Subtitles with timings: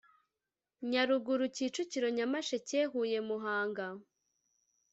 [0.91, 3.85] nyaruguru kicukiro nyamasheke huye muhanga